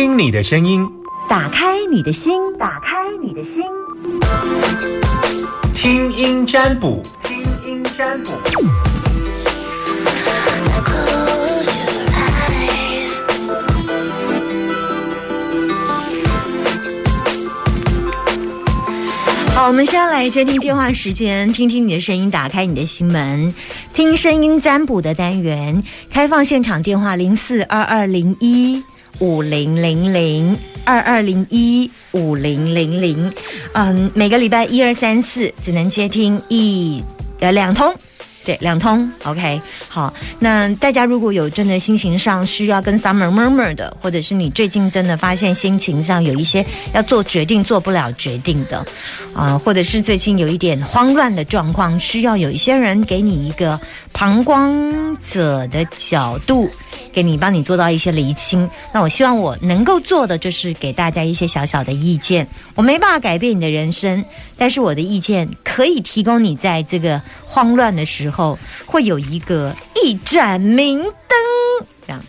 [0.00, 0.90] 听听你的声音，
[1.28, 3.62] 打开你的心，打开你的心，
[5.74, 8.30] 听音占卜，听音占卜。
[19.54, 23.54] 好，我们先来接听电话时间，听听你的声音，打开你的心门，
[23.92, 28.82] 听声音占卜的单元，开放现场电话零四二二零一
[29.20, 33.32] 五零零零二二零一五零零零，
[33.74, 37.02] 嗯，每个礼拜一二三四只能接听一
[37.38, 37.94] 呃两通。
[38.42, 40.14] 对，两通，OK，好。
[40.38, 48.86] 那大家如果有真的心情上需要跟 Summer murmur 的，或者是你最近真的发现心情上有一些要做决定做不了决定的，
[49.34, 53.78] 啊，或者是最近有一点慌乱的状况，需要有一些人给你一个
[54.12, 54.70] 旁观
[55.16, 56.70] 者的角度，
[57.12, 58.70] 给你帮你做到一些厘清。
[58.92, 62.46] 那我希望我能够做的就是给大家一些小小的意见。
[62.76, 64.24] 我没办法改变你的人生，
[64.56, 68.56] 但是我的意见可以提供你在这个慌乱的时候
[68.86, 71.12] 会有一个一盏明灯。
[72.06, 72.22] 这样，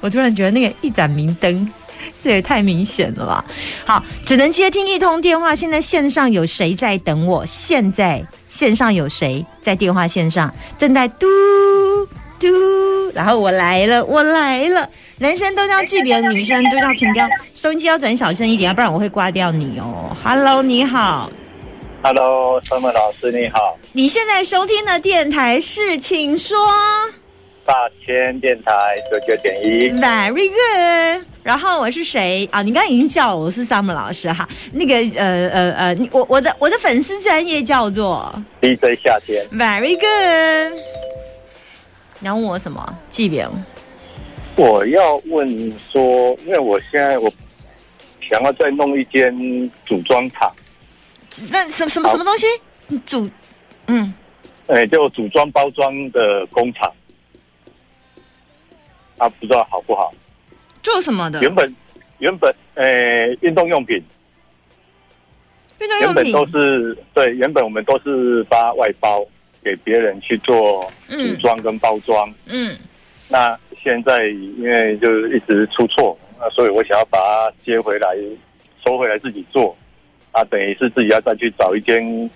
[0.00, 1.72] 我突然觉得那个一盏明灯，
[2.22, 3.44] 这也太明显了吧？
[3.84, 5.54] 好，只能接听一通电话。
[5.54, 7.44] 现在线上有谁在等我？
[7.46, 11.26] 现在线上有谁在电话线上正在嘟
[12.38, 12.48] 嘟？
[13.14, 14.88] 然后我来了，我来了。
[15.18, 17.28] 男生都要记别，女生都要停掉。
[17.54, 20.14] 收音机要转小声一点，要不然我会挂掉你哦。
[20.24, 21.30] Hello，你好。
[22.02, 26.58] Hello，三文老师你好，你现在收听的电台是，请说。
[27.64, 27.72] 大
[28.04, 31.24] 千电台九九点一，Very good。
[31.44, 32.60] 然后我是谁啊？
[32.60, 34.48] 你刚刚已经叫我，我是 Summer 老师哈。
[34.72, 40.80] 那个呃呃呃，你我我的我的粉丝专业叫做 DJ 夏天，Very good。
[42.18, 42.98] 你要问我什么？
[43.10, 43.48] 记别。
[44.56, 47.32] 我要问说，因为我现在我
[48.28, 49.32] 想要再弄一间
[49.86, 50.52] 组装厂，
[51.48, 52.46] 那什什么什么东西？
[53.06, 53.30] 主
[53.86, 54.12] 嗯，
[54.66, 56.92] 哎，就组装包装的工厂，
[59.18, 60.12] 啊，不知道好不好？
[60.82, 61.40] 做什么的？
[61.40, 61.74] 原本
[62.18, 63.96] 原本呃运动用品，
[65.80, 66.24] 运动用品。
[66.24, 69.24] 原本都是对，原本我们都是发外包
[69.62, 72.32] 给别人去做组嗯装跟包装。
[72.46, 72.76] 嗯
[73.28, 78.08] 那现在因为就是一直出错，那所以我想要把它接回来，
[78.84, 79.74] 收回来自己做，
[80.32, 82.30] 啊，等于是自己要再去找一间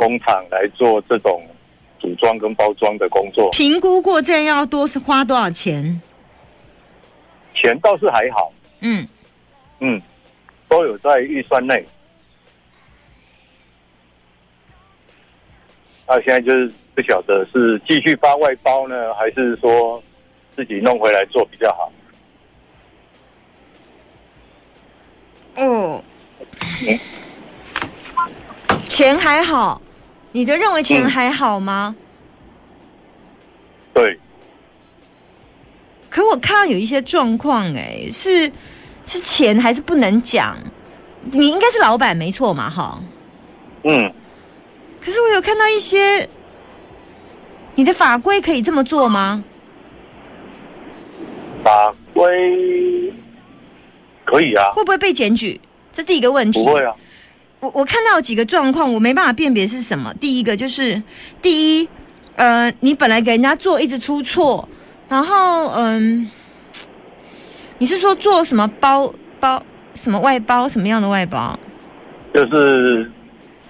[0.00, 1.46] 工厂来做这种
[1.98, 3.50] 组装跟包装的工作。
[3.50, 6.00] 评估过这样要多是花多少钱？
[7.54, 8.50] 钱倒是还好，
[8.80, 9.06] 嗯，
[9.80, 10.00] 嗯，
[10.70, 11.84] 都有在预算内。
[16.06, 20.02] 那现在就是不晓得是继续发外包呢，还是说
[20.56, 21.92] 自己弄回来做比较好？
[25.56, 26.02] 哦
[26.86, 26.98] 嗯，
[28.88, 29.82] 钱还好，
[30.32, 31.94] 你的认为钱嗯还好吗？
[33.92, 34.18] 对，
[36.08, 38.50] 可我看到有一些状况，哎，是
[39.06, 40.56] 是钱还是不能讲？
[41.32, 43.02] 你应该是老板没错嘛，哈。
[43.84, 44.12] 嗯。
[45.00, 46.28] 可是我有看到一些，
[47.74, 49.42] 你的法规可以这么做吗？
[51.64, 53.12] 法规
[54.24, 55.60] 可以啊，会不会被检举？
[55.92, 56.62] 这第一个问题。
[56.62, 56.94] 不会啊。
[57.60, 60.12] 我我看到有几个状况，我没办法辨别是什么。
[60.14, 61.00] 第一个就是，
[61.42, 61.88] 第一，
[62.36, 64.66] 呃，你本来给人家做一直出错，
[65.08, 66.30] 然后嗯，
[67.78, 69.62] 你是说做什么包包
[69.94, 71.58] 什么外包什么样的外包？
[72.32, 73.10] 就是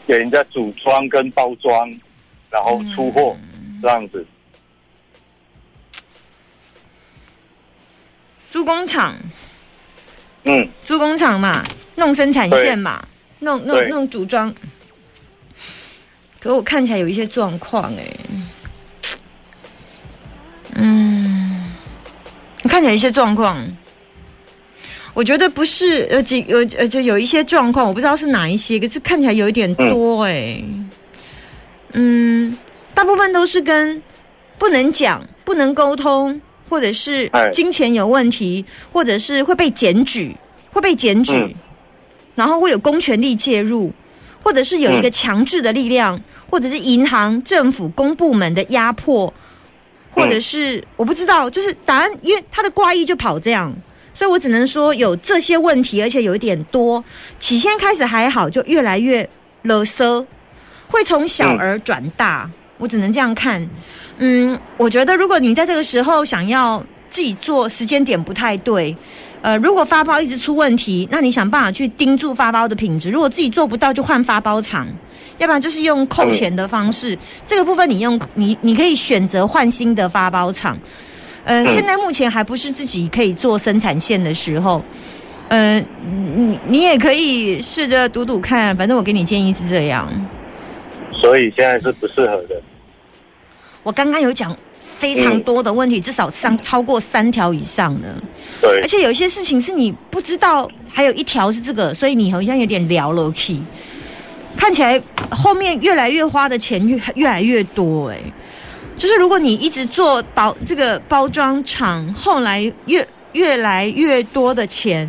[0.07, 1.91] 给人家组装跟包装，
[2.49, 3.37] 然后出货、
[3.83, 4.25] 这样子。
[8.51, 9.17] 租工厂，
[10.45, 11.65] 嗯，租工厂嘛，
[11.97, 13.03] 弄生产线嘛，
[13.41, 13.89] 弄弄对。
[13.89, 14.55] 弄组装。
[16.39, 18.17] 可我看起来有一些状况哎，
[20.75, 21.71] 嗯，
[22.63, 23.63] 看起来有一些状况，
[25.13, 30.65] 我觉得不是呃几有呃就有一些状况，我不知道是哪一些，可是看起来有一点多哎，
[31.93, 32.57] 嗯，
[32.95, 34.03] 大部分都是跟
[34.57, 36.41] 不能讲、不能沟通，
[36.71, 37.51] 或者是哎。
[37.53, 40.35] 金钱有问题，或者是会被检举，
[40.73, 41.55] 会被检举，嗯
[42.35, 43.93] 然后会有公权力介入，
[44.43, 49.33] 或者是有一个嗯强制的力量，或者是银行、政府、公部门的压迫，
[50.11, 53.73] 或者是、我不知道，就是答案，因为他的卦意就跑这样，
[54.15, 57.03] 所以我只能说有这些问题，而且有一点多。
[57.39, 59.29] 起先开始还好，就越来越
[59.63, 60.27] 勒瑟，
[60.89, 63.69] 会从小而转大，我只能这样看。
[64.19, 68.95] 嗯，我觉得如果你在这个时候想要自己做，时间点不太对。
[69.43, 73.11] 呃，如果发包一直出问题，那你想办法去盯住发包的品质。
[73.11, 74.87] 如果自己做不到，就换发包厂，
[75.39, 77.17] 要不然就是用扣钱的方式。
[77.47, 80.79] 这个部分你用你你可以选择换新的发包厂。
[81.45, 84.83] 呃，现在目前还不是自己可以做生产线的时候。
[85.49, 90.09] 呃，你你也可以试着赌赌看，反正我给你建议是这样。
[91.21, 92.61] 所以现在是不适合的。
[93.83, 94.57] 我刚刚有讲
[95.01, 98.15] 非常多的问题，至少上超过三条以上的。
[98.61, 103.61] 对而，且有一些事情是你不知道，还有一条是这个，所以你好像有点聊了 key。
[104.57, 105.01] 看起来
[105.31, 108.19] 后面越来越花的钱越越来越多哎、
[108.97, 115.09] 就是如果你一直做包这个包装厂，后来越越来越多的钱，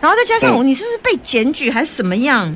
[0.00, 2.46] 然后再加上我、嗯你是不是被检举还是什么样？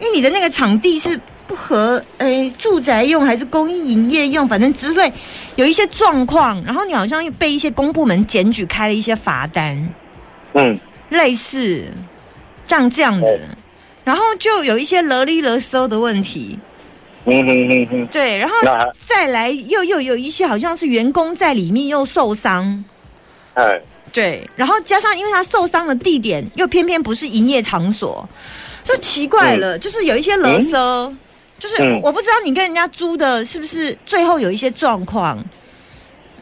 [0.00, 5.10] 因为你的那个场地是不合诶住宅用还是公益营业用，反正之类
[5.56, 9.88] 有一些状况，然后你好像又被一些公部门检举开了一些罚单。
[10.52, 10.78] 嗯，
[11.08, 11.84] 类似
[12.66, 13.38] 像这样的哦，
[14.04, 16.58] 然后就有一些勒里勒搜的问题，
[17.24, 18.54] 嗯哼哼哼，对，然后
[19.04, 22.84] 再来又又有一些好像是员工在里面又受伤，
[23.54, 23.80] 哎，
[24.12, 28.26] 对，然后加上因为他受伤的地点又偏偏不是营业场所，
[28.84, 31.14] 就奇怪了，就是有一些勒索，
[31.58, 35.42] 就是嗯我不知道你跟人家租的是不是最后有一些状况，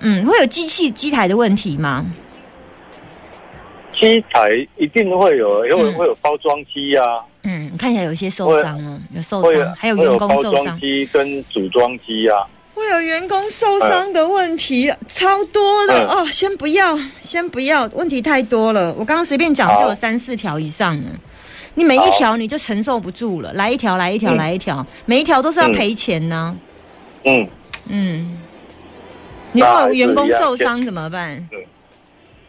[0.01, 2.05] 嗯，会有机器机台的问题吗？
[3.93, 10.65] 机台一定会有，因为嗯会有包装机啊，嗯，看起来有一些受伤哦，有受伤，还有员工受伤。
[10.65, 12.47] 装机跟组装机啊。
[12.75, 16.27] 会有员工受伤的问题，超多的、嗯哦。
[16.31, 18.93] 先不要，先不要，问题太多了。
[18.99, 21.05] 我刚刚随便讲就有三四条以上了，
[21.77, 23.53] 你每一条你就承受不住了。
[23.53, 24.37] 来一条，来一条，嗯。
[24.37, 26.57] 来一条，每一条都是要赔钱呢、
[27.25, 27.49] 嗯，
[27.87, 28.39] 嗯，
[29.53, 31.49] 你如果员工受伤怎么办？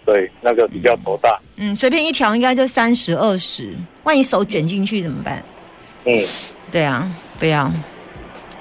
[0.06, 1.38] 对，那个比较头大。
[1.58, 5.44] 嗯，随便一条应该就三十二十，万一手卷进去怎么办？
[6.06, 6.24] 嗯，
[6.72, 7.70] 对啊，不要，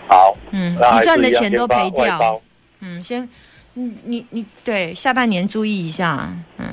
[0.09, 2.41] 好，嗯，你赚的钱都赔掉。
[2.81, 3.29] 嗯，先，
[3.75, 6.29] 你你你对下半年注意一下，
[6.59, 6.67] 嗯，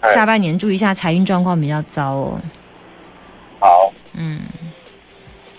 [0.00, 0.14] 哎。
[0.14, 2.42] 下半年注意一下财运状况比较糟哦，好，
[4.14, 4.40] 嗯，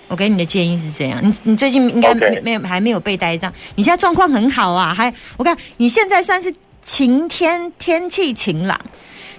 [0.08, 8.80] 我给你的建议是这样，你你最近应该没没有还没有被呆账，你现在状况很好啊，还我看你现在算是晴天，天气晴朗，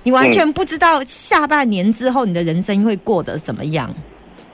[0.02, 3.94] 你完全不知道下半年之后你的人生会过得怎么样，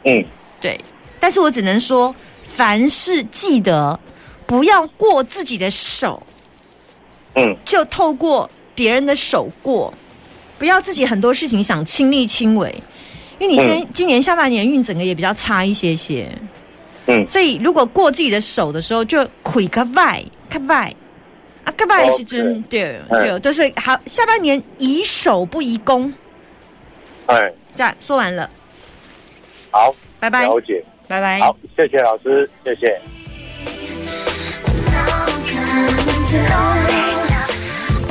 [0.05, 0.25] 嗯，
[0.61, 0.79] 对，
[1.21, 2.15] 但是我只能说，
[2.57, 3.99] 凡事记得
[4.47, 6.23] 不要过自己的手。
[7.35, 9.95] 嗯，就透过别人的手过，
[10.59, 12.75] 不要自己很多事情想亲力亲为，
[13.39, 16.31] 因为你今、今年下半年运整个也比较差一些些，
[17.07, 17.27] 嗯。
[17.27, 20.95] 所以如果过自己的手的时候，就亏个外，个外。
[21.65, 22.99] 啊，个外是真对。
[23.11, 23.99] 嗯对，都是好。
[24.07, 26.13] 下半年宜守不宜攻，
[27.27, 28.49] 哎，这样说完了，
[29.71, 30.83] 好，拜拜，了解。
[31.07, 31.41] 拜拜。
[31.41, 33.01] 好，谢谢老师，谢谢。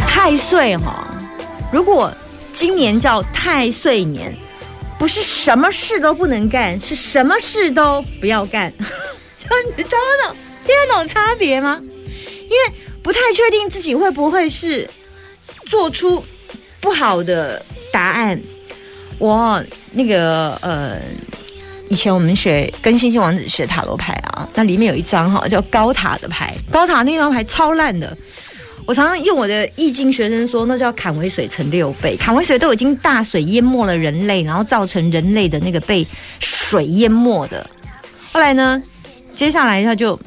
[0.08, 1.08] 太岁哈，
[1.72, 2.12] 如果
[2.54, 4.36] 今年叫太岁年，
[5.00, 8.74] 不是什么事都不能干，是什么事都不要干。
[8.80, 10.36] 你听得懂
[10.66, 11.80] 听得懂差别吗？
[11.82, 14.90] 因为不太确定自己会不会是
[15.68, 16.24] 做出
[16.82, 18.40] 不好的答案。
[19.20, 21.00] 我那个呃，
[21.90, 28.18] 以前我们学跟星星王子学塔罗牌啊，那里面有一张哈叫高塔的牌，高塔那张牌超烂的。
[28.88, 36.08] 我常常用我的易经学生说，那叫坎为水乘六倍，坎为水都已经大水淹没了人类，然后造成人类的那个被
[36.40, 37.70] 水淹没的。
[38.32, 38.82] 后来呢，
[39.34, 40.18] 接下来他就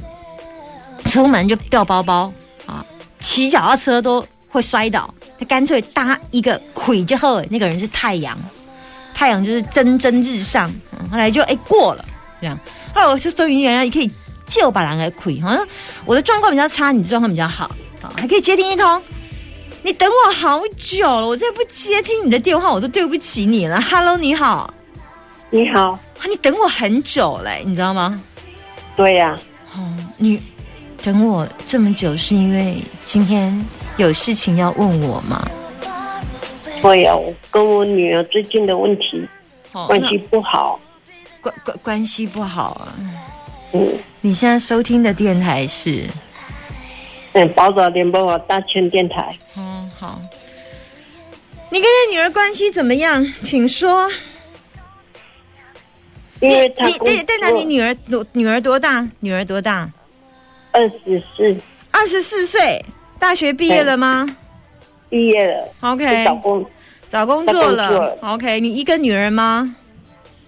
[1.06, 2.30] 出门就掉包包
[2.66, 2.84] 啊，
[3.18, 8.38] 骑脚踏车都会摔倒，他干脆搭一个魁就后，那个人是太阳，
[9.14, 10.70] 太阳就是蒸蒸日上，
[11.10, 12.04] 后来就哎过了
[12.42, 12.60] 这样，
[12.94, 14.10] 后来我就终于原来可以
[14.46, 15.66] 救把人来魁，好像
[16.04, 17.74] 我的状况比较差，你的状况比较好。
[18.00, 19.02] 好，还可以接听一通。
[19.82, 23.80] 你等我好久了，我再不接听你的电话，我都对不起你了。
[23.80, 24.72] Hello，你好，
[25.50, 28.22] 你好，啊，你等我很久嘞，你知道吗？
[28.96, 29.36] 对呀、
[29.74, 30.40] 哦，你
[31.02, 33.58] 等我这么久，是因为今天
[33.96, 35.48] 有事情要问我吗？
[36.82, 39.22] 对呀、我跟我女儿最近的问题
[39.72, 40.80] 哦关系不好，
[41.40, 42.94] 关关关系不好啊。
[43.72, 43.88] 嗯
[44.20, 46.06] 你现在收听的电台是？
[47.32, 50.20] 嗯，宝岛联播网大千电台，嗯，好。
[51.70, 53.24] 你跟你女儿关系怎么样？
[53.42, 54.10] 请说。
[56.40, 56.68] 你对，
[56.98, 59.06] 对，那你女儿多女儿多大？
[59.20, 59.88] 女儿多大？
[60.72, 61.56] 二十四
[61.90, 62.84] 二十四岁，
[63.18, 64.26] 大学毕业了吗
[65.08, 66.66] 毕业了，？OK，找工
[67.10, 69.76] 找工作了，OK，你一个女儿吗？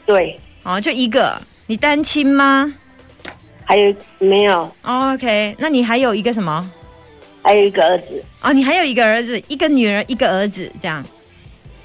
[0.07, 2.73] 对，哦，就一个，你单亲吗、
[3.73, 4.71] 还有没有？
[4.83, 6.71] 哦、？OK，那你还有一个什么？
[7.43, 11.03] 还有一个儿子，哦，你还有一个儿子，一个女儿，一个儿子，这样。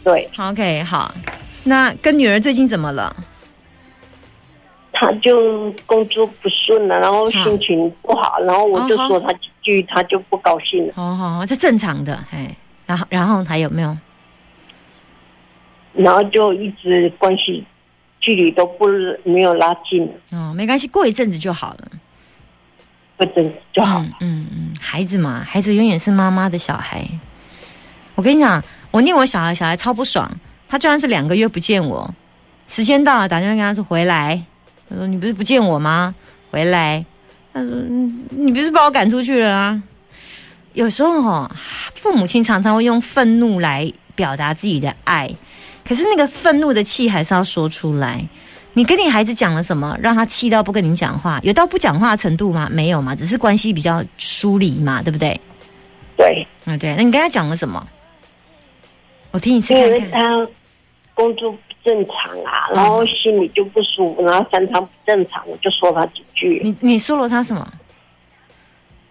[0.03, 1.15] 对，OK，好。
[1.63, 3.15] 那跟女儿最近怎么了？
[4.91, 12.53] 他就工作不顺了，然后心情不好，然后我就说他几句，他就不高兴了，好，这正常的，哎。
[12.86, 13.98] 然后，然后还有没有？
[15.94, 17.65] 然后就一直关系
[18.27, 18.86] 距离都不
[19.24, 21.88] 没有拉近，哦，没关系，过一阵子就好了。
[23.15, 24.01] 过阵子就好。
[24.01, 27.07] 嗯嗯嗯，孩子嘛，孩子永远是妈妈的小孩。
[28.15, 30.29] 我跟你讲，我念我小孩，小孩超不爽。
[30.67, 32.13] 他就算是两个月不见我，
[32.67, 34.43] 时间到了打电话跟他说回来。
[34.89, 36.13] 他说你不是不见我吗？
[36.51, 37.05] 回来。
[37.53, 39.81] 他说嗯你不是把我赶出去了啊？
[40.74, 41.55] 有时候哈、
[41.96, 45.34] 父母亲常常会用愤怒来表达自己的爱，
[45.88, 48.27] 可是那个愤怒的气还是要说出来。
[48.74, 51.39] 你跟你孩子讲了什么，让他气到不跟你讲话？
[51.41, 52.67] 有到不讲话的程度吗？
[52.72, 55.39] 没有嘛，只是关系比较疏离嘛，对不对？
[56.15, 56.94] 对，啊，对。
[56.96, 57.88] 那你跟他讲了什么？
[59.32, 60.22] 我听一次因为看看。
[60.22, 60.48] 他
[61.15, 66.62] 工作不正常啊，然后心里就不舒服，然后三餐不正常，我就说他几句。
[66.63, 67.67] 你你说了他什么？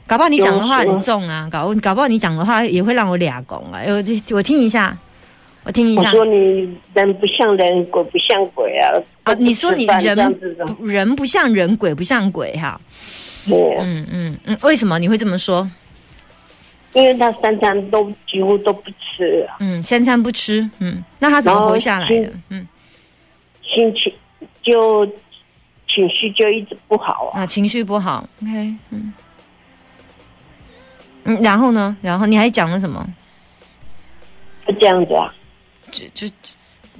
[0.06, 3.80] 搞不好你讲的话很重啊，搞搞不好你讲的话也会让我俩拱啊。
[3.88, 4.96] 我我听一下，
[5.66, 6.02] 我听一下。
[6.02, 8.88] 我说你人不像人，鬼不像鬼啊！
[9.24, 10.16] 啊，你说你人
[10.80, 12.80] 人不像人，鬼不像鬼哈。
[13.48, 15.68] 对，嗯嗯嗯，为什么你会这么说？
[16.92, 22.32] 因为他三餐都几乎都不吃啊，嗯，三餐不吃，嗯，那他怎么活下来的？
[22.48, 22.66] 嗯
[23.62, 24.12] 心情
[24.62, 25.04] 就
[25.88, 27.40] 情绪就一直不好啊。
[27.42, 29.12] 啊，情绪不好，OK，嗯
[31.24, 31.96] 嗯，然后呢？
[32.00, 33.04] 然后你还讲了什么？
[34.66, 35.34] 就这样子啊，
[35.90, 36.34] 就就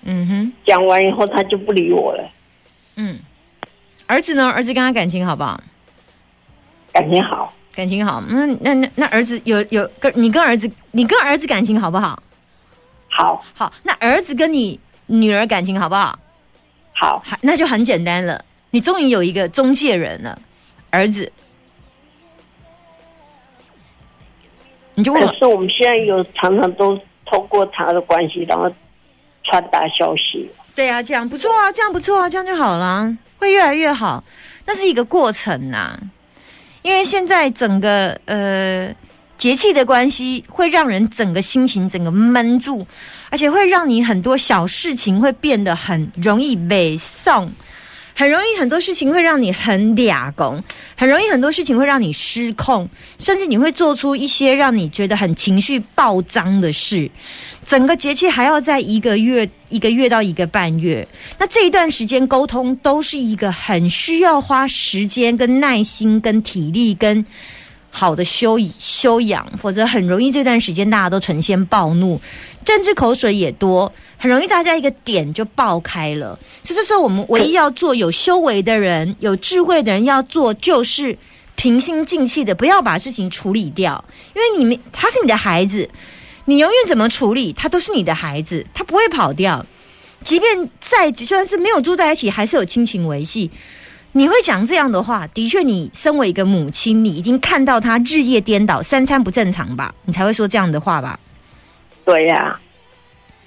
[0.05, 2.31] 嗯哼，讲完以后他就不理我了，
[2.97, 3.19] 嗯，
[4.07, 4.47] 儿子呢？
[4.47, 5.61] 儿子跟他感情好不好？
[6.93, 12.23] 感情好，感情好，那那那那儿子有有跟你跟儿子，你跟儿子感情好不好？
[13.09, 16.19] 好，好，那儿子跟你女儿感情好不好？
[16.93, 20.41] 好，还那就很简单了，你终于有一个中介人了，
[20.91, 21.31] 儿子，
[24.95, 25.29] 你就问我。
[25.29, 26.99] 可是我们现在有常常都
[27.37, 28.73] 透过他的关系，然后
[29.45, 30.49] 传达消息。
[30.75, 34.25] 对啊，这样不错啊，这样不错啊，这样就好了，会越来越好。
[34.65, 35.99] 那是一个过程呐、
[36.81, 38.91] 因为现在整个呃
[39.37, 42.87] 节气的关系，会让人整个心情整个闷住，
[43.29, 47.51] 而且会让你很多小事情会变得很容易被送。
[48.19, 50.65] 很容易很多事情会让你很俩拱，
[50.97, 57.11] 很容易很多事情会让你失控，甚至你会做出一些让你觉得很情绪暴张的事。
[57.67, 61.07] 整个节气还要在一个月、一个月到一个半月，
[61.39, 67.23] 那这一段时间沟通都是一个很需要花时间、跟耐心、跟体力、跟
[67.99, 72.21] 好的修修养，否则很容易这段时间大家都呈现暴怒，
[72.63, 76.39] 政治口水也多，很容易大家一个点就爆开了。
[76.63, 81.17] 所以这时候我们唯一要做有修为的人、有智慧的人要做，就是
[81.55, 85.89] 平心静气的，不要把事情处理掉，因为你们他是你的孩子，
[86.45, 89.65] 你永远怎么处理，他都是你的孩子，他不会跑掉。
[90.23, 93.51] 即便在就算是没有住在一起，还是有亲情维系。
[94.17, 101.21] 你会讲这样的话，的确，你身为一个母亲，你一定看到他日夜颠倒，三餐不正常吧，你才会说这样的话吧？
[102.03, 102.59] 对呀、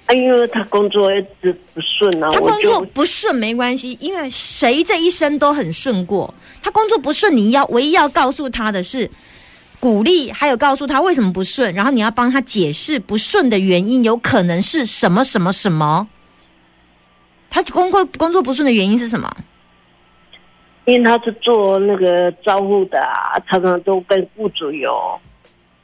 [0.06, 6.32] 啊，因为他工作一直不顺啊，他工作不顺没关系，因为谁这一生都很顺过。
[6.62, 9.10] 他工作不顺，你要唯一要告诉他的是
[9.80, 16.06] 鼓励，还有告诉他为什么不顺，然后你要帮他解释不顺的原因，有可能是什么什么什么。
[17.50, 19.36] 他工作工作不顺的原因是什么？
[20.90, 24.92] 因为他是做那个招呼的啊，常常都跟雇主有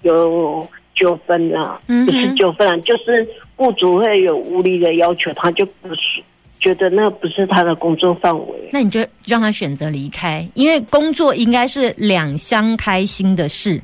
[0.02, 6.22] 有纠纷啊，嗯不是纠纷啊，就是雇主会有无理的要求，他就不是
[6.58, 8.68] 觉得那不是他的工作范围。
[8.72, 13.80] 那你就让他选择离开，因为工作应该是两相开心的事。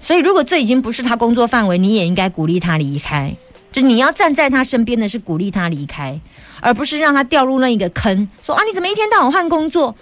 [0.00, 3.34] 所以，如果这已经不是他工作范围，你也应该鼓励他离开。
[3.70, 6.18] 就你要站在他身边的是鼓励他离开，
[6.60, 9.94] 而不是让他掉入那一个坑，说啊你怎么一天到晚换工作？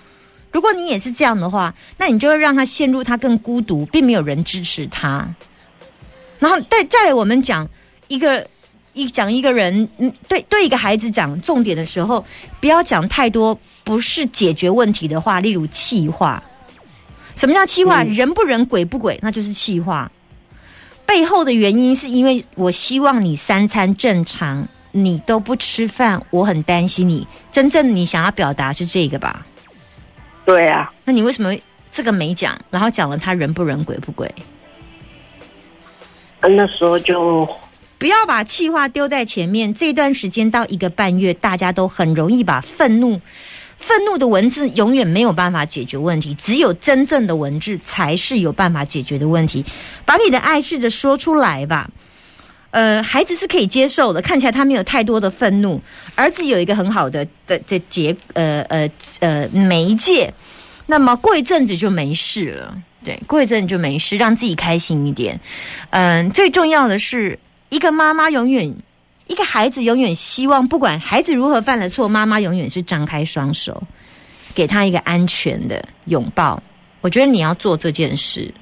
[0.57, 5.29] 如果你也是这样的话，那你就会让他陷入他更孤独，并没有人支持他。
[6.39, 7.69] 然后再再来，我们讲
[8.09, 8.49] 一个
[8.95, 12.25] 一讲一个人，嗯，对对一个孩子讲重点的时候，
[12.59, 16.43] 不要讲太多不是解决问题的话，例如气话。
[17.35, 18.03] 什么叫气话？
[18.05, 20.11] 人不人，鬼不鬼，那就是气话。
[21.05, 27.29] 背后的原因是因为我希望你三餐正常，你都不吃饭，我很担心你。
[27.53, 29.46] 真正你想要表达是这个吧？
[30.47, 31.55] 对啊，那你为什么
[31.91, 34.33] 这个没讲，然后讲了他人不人鬼不鬼？
[36.41, 37.49] 啊那时候就
[37.99, 39.75] 不要把气话丢在前面。
[39.75, 43.21] 这段时间到一个半月，大家都很容易把愤怒、
[43.77, 49.65] 愤怒的文字永远没有办法解决问题，只有真正的文字才是有办法解决的问题。
[50.05, 51.91] 把你的爱试着说出来吧。
[52.71, 55.81] 呃，孩子是可以接受的，看起来他没有太多的愤怒。
[56.15, 60.33] 儿子有一个很好的的的结，呃呃呃媒介，
[60.87, 62.77] 那么过一阵子就没事了。
[63.05, 65.39] 对，过一阵子就没事，让自己开心一点。
[65.91, 68.75] 嗯，最重要的是，一个妈妈永远，
[69.29, 73.81] 一个孩子永远希望，不管孩子如何犯了错，妈妈永远是张开双手，
[74.55, 76.61] 给他一个安全的拥抱。
[77.01, 78.53] 我觉得你要做这件事，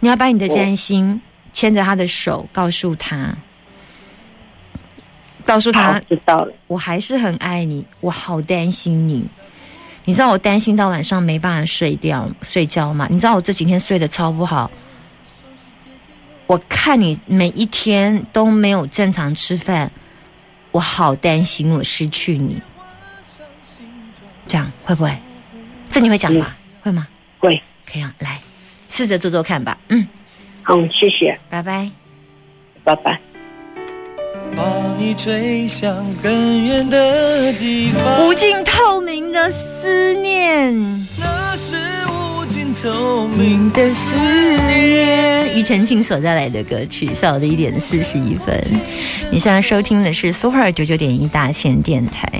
[0.00, 1.20] 你要把你的担心
[1.54, 3.34] 牵着他的手，告诉他，
[5.46, 6.52] 告诉他，知道了。
[6.66, 9.24] 我还是很爱你，我好担心你。
[10.04, 13.08] 你知道我担心到晚上没办法睡掉睡觉吗？
[13.10, 14.70] 你知道我这几天睡得超不好。
[16.46, 19.90] 我看你每一天都没有正常吃饭，
[20.72, 22.60] 我好担心我失去你。
[24.46, 25.18] 这样会不会？
[25.88, 26.52] 这你会讲吗？
[26.82, 27.08] 会吗？
[27.38, 28.38] 会，可以啊，来
[28.90, 29.78] 试着做做看吧。
[29.88, 30.06] 嗯，
[30.64, 31.90] 好，谢谢，拜拜。
[32.82, 33.20] 拜拜。
[34.56, 34.62] 把
[34.98, 38.26] 你吹向更远的地方。
[38.26, 40.72] 无尽透明的思念。
[41.18, 41.76] 那是
[42.08, 48.58] 无尽透明的思念，庾澄庆所带来的歌曲，下午的一点四十一分。
[49.30, 52.30] 你现在收听的是 Super 九九点一大千电台。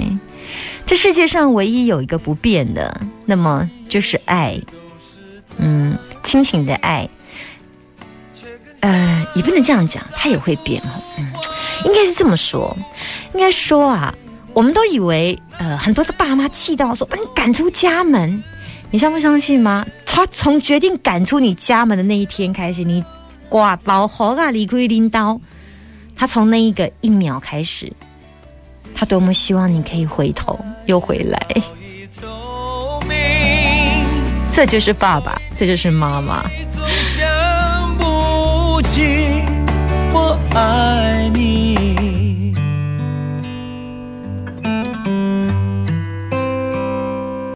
[0.86, 4.58] 这世界上唯一有一个不变的，那么就是爱，
[5.58, 7.08] 嗯，亲情的爱。
[8.84, 11.00] 呃，也不能这样讲，它也会变哦。
[11.16, 11.32] 嗯，
[11.86, 12.76] 应该是这么说，
[13.32, 14.14] 应该说啊，
[14.52, 18.44] 我们都以为，呃，很多的爸妈气到说把你赶出家门，
[18.90, 19.86] 你相不相信吗？
[20.04, 23.02] 他从决定赶出你家门的那一天开始，你
[23.48, 25.40] 挂包好啊，离开拎刀，
[26.14, 27.90] 他从那一个一秒开始，
[28.94, 31.40] 他多么希望你可以回头又回来。
[34.52, 36.44] 这就是爸爸，这就是妈妈。
[40.54, 41.73] 爱你。